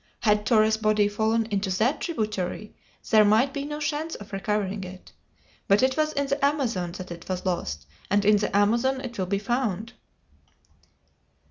Had 0.21 0.47
Torres' 0.47 0.77
body 0.77 1.07
fallen 1.07 1.45
into 1.51 1.69
that 1.77 2.01
tributary 2.01 2.75
there 3.11 3.23
might 3.23 3.53
be 3.53 3.65
no 3.65 3.79
chance 3.79 4.15
of 4.15 4.33
recovering 4.33 4.83
it. 4.83 5.11
But 5.67 5.83
it 5.83 5.95
was 5.95 6.11
in 6.13 6.25
the 6.25 6.43
Amazon 6.43 6.93
that 6.93 7.11
it 7.11 7.29
was 7.29 7.45
lost, 7.45 7.85
and 8.09 8.25
in 8.25 8.37
the 8.37 8.57
Amazon 8.57 9.01
it 9.01 9.19
will 9.19 9.27
be 9.27 9.37
found." 9.37 9.93